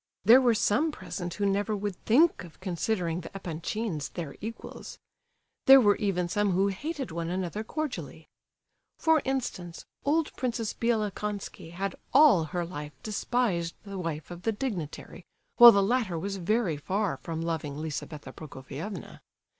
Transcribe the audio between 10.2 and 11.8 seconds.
Princess Bielokonski